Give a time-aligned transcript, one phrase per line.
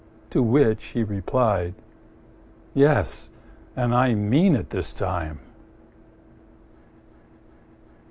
[0.31, 1.75] To which he replied,
[2.73, 3.29] "Yes,
[3.75, 5.39] and I mean it this time."